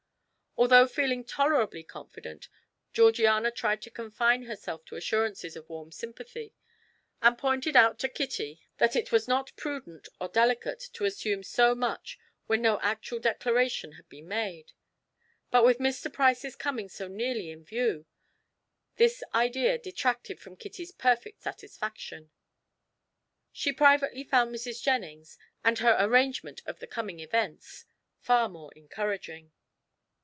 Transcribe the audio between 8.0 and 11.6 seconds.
Kitty that it was not prudent or delicate to assume